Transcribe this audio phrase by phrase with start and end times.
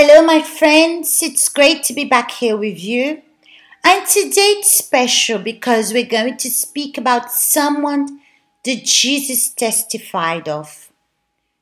[0.00, 1.24] Hello, my friends.
[1.24, 3.20] It's great to be back here with you.
[3.82, 8.20] And today it's special because we're going to speak about someone
[8.64, 10.92] that Jesus testified of.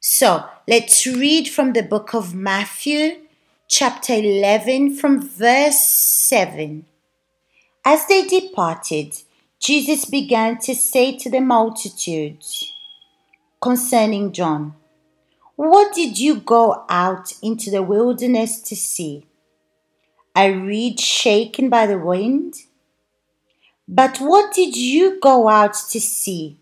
[0.00, 3.18] So let's read from the book of Matthew,
[3.68, 6.86] chapter 11, from verse 7.
[7.84, 9.14] As they departed,
[9.60, 12.74] Jesus began to say to the multitudes
[13.62, 14.74] concerning John,
[15.56, 19.26] What did you go out into the wilderness to see?
[20.36, 22.54] A reed shaken by the wind?
[23.86, 26.58] But what did you go out to see?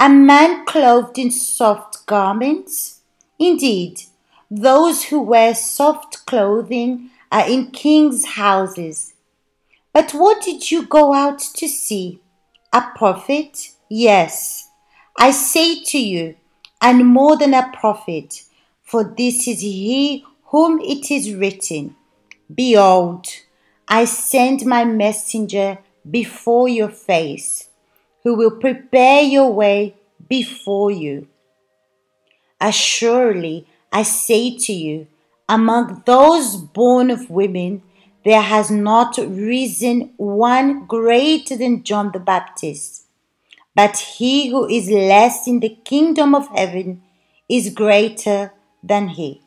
[0.00, 3.02] A man clothed in soft garments?
[3.38, 4.00] Indeed,
[4.50, 9.12] those who wear soft clothing are in kings' houses.
[9.92, 12.20] But what did you go out to see?
[12.72, 13.70] A prophet?
[13.90, 14.70] Yes,
[15.18, 16.36] I say to you,
[16.84, 18.42] and more than a prophet,
[18.82, 21.96] for this is he whom it is written
[22.54, 23.26] Behold,
[23.88, 27.70] I send my messenger before your face,
[28.22, 29.94] who will prepare your way
[30.28, 31.26] before you.
[32.60, 35.06] Assuredly, I say to you,
[35.48, 37.80] among those born of women,
[38.26, 43.03] there has not risen one greater than John the Baptist.
[43.74, 47.02] But he who is less in the kingdom of heaven
[47.48, 49.42] is greater than he.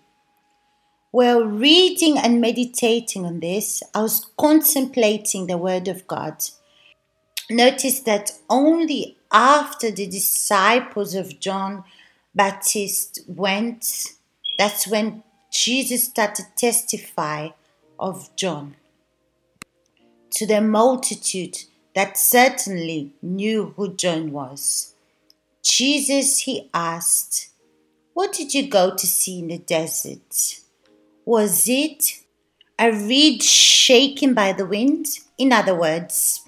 [1.11, 6.44] While reading and meditating on this, I was contemplating the Word of God.
[7.50, 11.86] Notice that only after the disciples of John
[12.36, 14.08] Baptist went,
[14.58, 17.50] that's when Jesus started to testify
[17.98, 18.75] of John.
[20.31, 21.58] To the multitude
[21.97, 24.93] that certainly knew who John was,
[25.63, 27.49] Jesus, he asked,
[28.13, 30.59] What did you go to see in the desert?
[31.25, 32.21] Was it
[32.77, 35.07] a reed shaken by the wind?
[35.39, 36.47] In other words,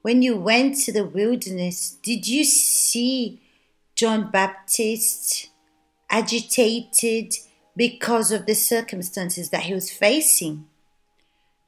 [0.00, 3.38] when you went to the wilderness, did you see
[3.94, 5.50] John Baptist
[6.08, 7.34] agitated
[7.76, 10.69] because of the circumstances that he was facing?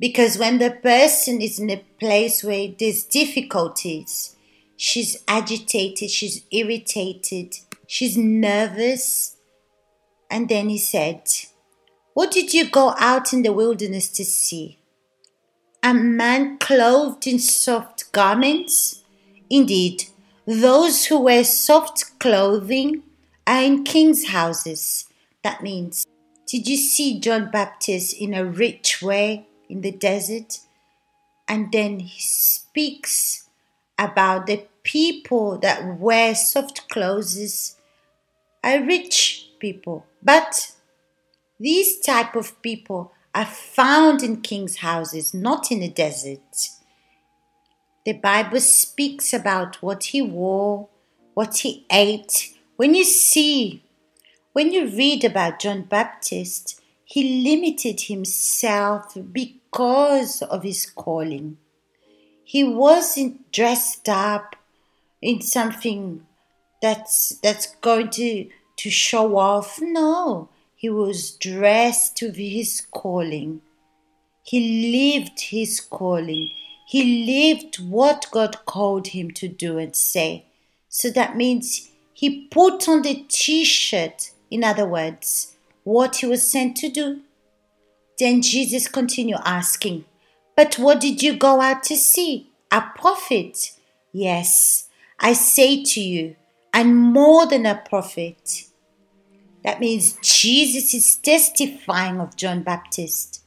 [0.03, 4.35] Because when the person is in a place where there's difficulties,
[4.77, 9.37] she's agitated, she's irritated, she's nervous.
[10.29, 11.23] And then he said,
[12.15, 14.81] What did you go out in the wilderness to see?
[15.85, 19.05] A man clothed in soft garments?
[19.49, 20.07] Indeed,
[20.45, 23.05] those who wear soft clothing
[23.47, 25.05] are in king's houses.
[25.45, 26.05] That means,
[26.49, 29.47] did you see John Baptist in a rich way?
[29.73, 30.59] In the desert.
[31.49, 33.49] And then he speaks
[33.99, 37.77] about the people that wear soft clothes
[38.63, 40.05] are rich people.
[40.23, 40.73] But
[41.59, 46.69] these type of people are found in king's houses, not in the desert.
[48.05, 50.89] The Bible speaks about what he wore,
[51.33, 52.55] what he ate.
[52.77, 53.83] When you see,
[54.53, 56.82] when you read about John Baptist,
[57.13, 61.59] he limited himself because of his calling.
[62.43, 64.57] He wasn't dressed up
[65.21, 66.27] in something
[66.81, 69.79] that's that's going to to show off.
[69.83, 73.61] No, he was dressed with his calling.
[74.43, 74.61] He
[74.97, 76.49] lived his calling.
[76.87, 80.47] He lived what God called him to do and say.
[80.89, 85.53] So that means he put on the t shirt, in other words,
[85.85, 87.21] what he was sent to do.
[88.19, 90.05] Then Jesus continued asking,
[90.57, 92.51] But what did you go out to see?
[92.71, 93.73] A prophet?
[94.13, 94.89] Yes,
[95.19, 96.37] I say to you,
[96.73, 98.65] and more than a prophet.
[99.65, 103.43] That means Jesus is testifying of John Baptist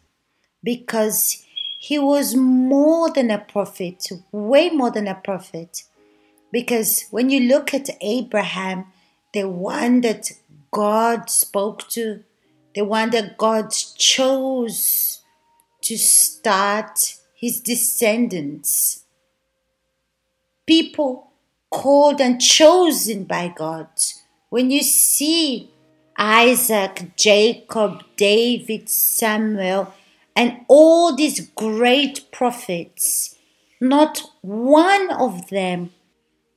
[0.63, 1.44] because
[1.79, 5.84] he was more than a prophet, way more than a prophet.
[6.52, 8.85] Because when you look at Abraham,
[9.34, 10.31] the one that
[10.75, 12.25] God spoke to,
[12.73, 15.22] the one that God chose
[15.83, 19.05] to start his descendants.
[20.67, 21.31] People
[21.69, 23.87] called and chosen by God.
[24.49, 25.72] When you see
[26.17, 29.93] Isaac, Jacob, David, Samuel,
[30.35, 33.35] and all these great prophets,
[33.79, 35.91] not one of them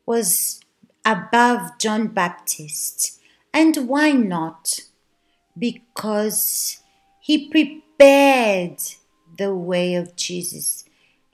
[0.07, 0.61] was
[1.05, 3.18] above John Baptist.
[3.61, 4.79] And why not?
[5.59, 6.81] Because
[7.19, 8.79] he prepared
[9.37, 10.85] the way of Jesus,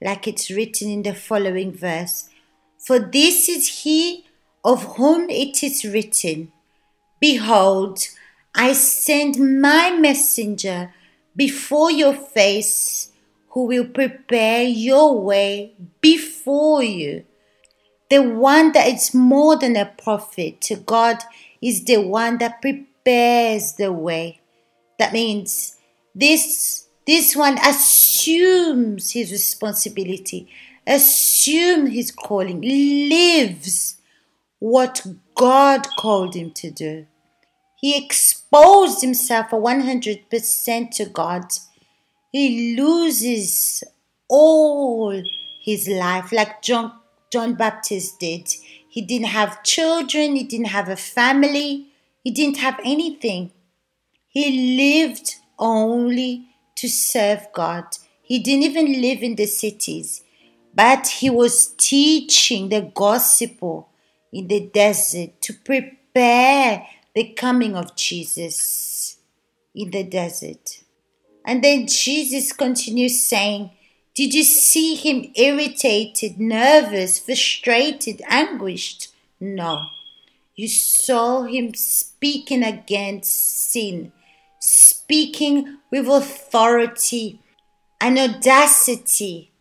[0.01, 2.31] like it's written in the following verse.
[2.79, 4.25] For this is he
[4.65, 6.51] of whom it is written,
[7.21, 7.99] Behold,
[8.55, 10.95] I send my messenger
[11.37, 13.13] before your face,
[13.51, 17.27] who will prepare your way before you.
[18.11, 21.23] The one that is more than a prophet to God
[21.63, 24.41] is the one that prepares the way.
[24.99, 25.77] That means
[26.15, 30.49] this this one assumes his responsibility,
[30.87, 33.99] assumes his calling, lives
[34.59, 37.07] what God called him to do.
[37.77, 41.45] He exposed himself for 100% to God.
[42.33, 43.85] He loses
[44.29, 45.23] all
[45.63, 46.93] his life, like John,
[47.35, 48.49] John Baptist did.
[48.89, 51.89] He didn't have children, he didn't have a family,
[52.23, 53.51] he didn't have anything.
[54.29, 56.47] He lived only
[56.77, 57.87] to serve God.
[58.23, 60.23] He didn't even live in the cities,
[60.73, 63.89] but he was teaching the gospel
[64.33, 69.17] in the desert to prepare the coming of Jesus
[69.75, 70.85] in the desert.
[71.45, 73.73] And then Jesus continues saying,
[74.15, 79.09] Did you see him irritated, nervous, frustrated, anguished?
[79.41, 79.87] No.
[80.55, 84.13] You saw him speaking against sin
[84.65, 87.39] speaking with authority
[88.01, 89.53] and audacity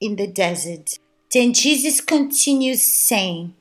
[0.00, 0.98] in the desert.
[1.32, 3.54] Then Jesus continues saying,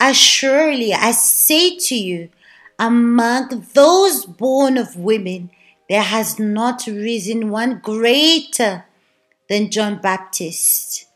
[0.00, 2.30] Assuredly, I say to you,
[2.78, 5.50] among those born of women,
[5.88, 8.84] there has not risen one greater
[9.48, 11.06] than John Baptist.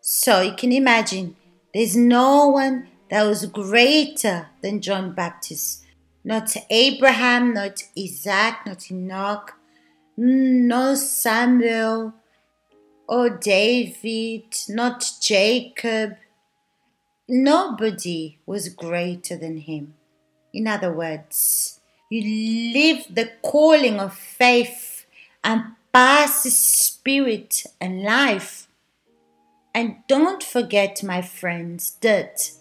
[0.00, 1.36] So you can imagine,
[1.74, 5.84] there's no one that was greater than John Baptist
[6.28, 9.54] not Abraham, not Isaac, not Enoch,
[10.18, 12.12] no Samuel
[13.08, 16.16] or David, not Jacob.
[17.26, 19.94] Nobody was greater than him.
[20.52, 21.80] In other words,
[22.10, 25.06] you live the calling of faith
[25.42, 25.62] and
[25.98, 28.68] pass the spirit and life.
[29.74, 32.52] And don't forget, my friends, that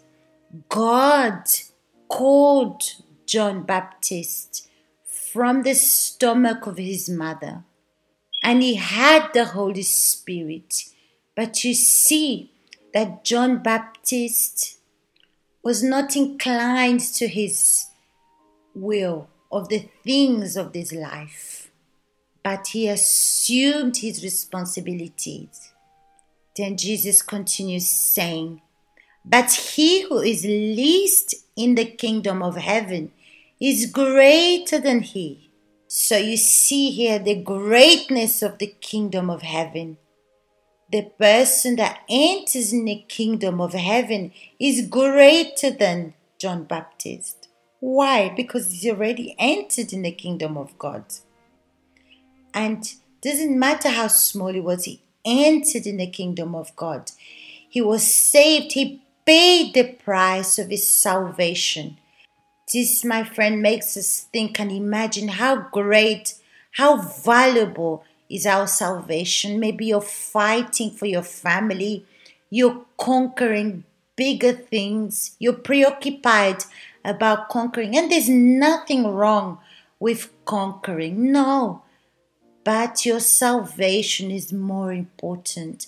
[0.69, 1.43] God
[2.07, 2.81] called
[3.27, 4.67] John Baptist
[5.05, 7.63] from the stomach of his mother.
[8.43, 10.85] And he had the Holy Spirit.
[11.35, 12.51] But you see
[12.95, 14.79] that John Baptist
[15.61, 17.85] was not inclined to his
[18.73, 21.69] will of the things of this life,
[22.47, 25.73] but he assumed his responsibilities.
[26.55, 28.61] Then Jesus continues saying,
[29.25, 33.11] But he who is least in the kingdom of heaven
[33.59, 35.51] is greater than he.
[35.89, 39.97] So you see here the greatness of the kingdom of heaven.
[40.89, 47.49] The person that enters in the kingdom of heaven is greater than John Baptist.
[47.81, 48.29] Why?
[48.29, 51.03] Because he's already entered in the kingdom of God.
[52.53, 52.91] And
[53.21, 57.11] doesn't matter how small he was, he entered in the kingdom of God.
[57.69, 58.73] He was saved.
[58.73, 61.97] He paid the price of his salvation.
[62.71, 66.35] This, my friend, makes us think and imagine how great,
[66.71, 69.59] how valuable is our salvation.
[69.59, 72.05] Maybe you're fighting for your family,
[72.49, 73.83] you're conquering
[74.15, 76.63] bigger things, you're preoccupied
[77.05, 79.59] about conquering, and there's nothing wrong
[79.99, 81.31] with conquering.
[81.31, 81.83] No,
[82.67, 85.87] but your salvation is more important.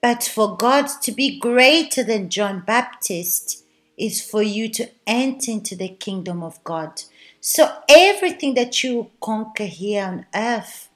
[0.00, 3.64] But for God to be greater than John Baptist,
[3.98, 7.02] is for you to enter into the kingdom of God.
[7.40, 10.88] So everything that you conquer here on earth,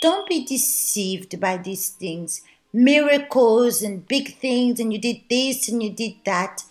[0.00, 2.40] don't be deceived by these things.
[2.72, 6.62] Miracles and big things, and you did this and you did that,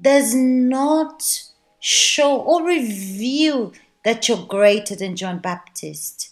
[0.00, 1.42] does not
[1.78, 6.31] show or reveal that you're greater than John Baptist.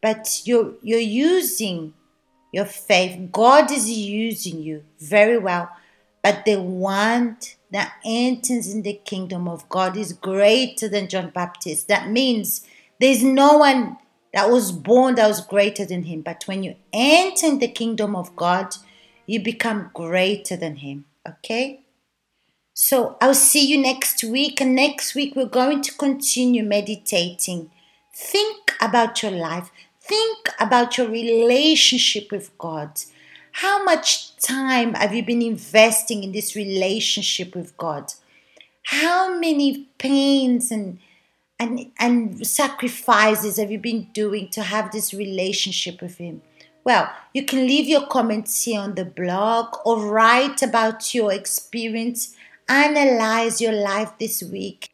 [0.00, 1.94] But you're, you're using
[2.52, 3.30] your faith.
[3.32, 5.70] God is using you very well.
[6.22, 7.38] But the one
[7.70, 11.88] that enters in the kingdom of God is greater than John Baptist.
[11.88, 12.66] That means
[13.00, 13.98] there's no one
[14.32, 16.22] that was born that was greater than him.
[16.22, 18.74] But when you enter in the kingdom of God,
[19.26, 21.04] you become greater than him.
[21.28, 21.84] Okay?
[22.74, 24.60] So I'll see you next week.
[24.60, 27.70] And next week, we're going to continue meditating.
[28.14, 29.70] Think about your life,
[30.08, 33.00] think about your relationship with God.
[33.52, 38.12] How much time have you been investing in this relationship with God?
[38.84, 40.98] How many pains and
[41.58, 46.40] and and sacrifices have you been doing to have this relationship with him?
[46.84, 52.34] Well, you can leave your comments here on the blog or write about your experience,
[52.68, 54.90] analyze your life this week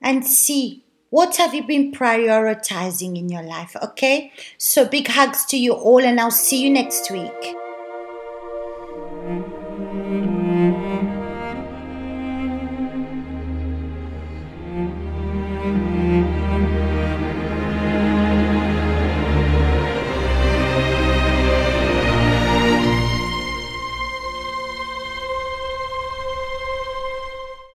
[0.00, 3.74] and see What have you been prioritizing in your life?
[3.82, 7.57] Okay, so big hugs to you all, and I'll see you next week.